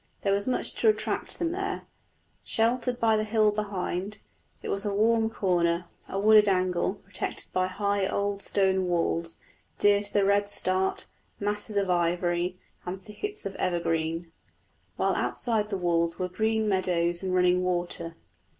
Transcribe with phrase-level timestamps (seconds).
[0.23, 1.83] There was much to attract them there:
[2.43, 4.17] sheltered by the hill behind,
[4.63, 9.37] it was a warm corner, a wooded angle, protected by high old stone walls,
[9.77, 11.05] dear to the redstart,
[11.39, 14.25] masses of ivy, and thickets of evergreens;
[14.95, 18.15] while outside the walls were green meadows and running water.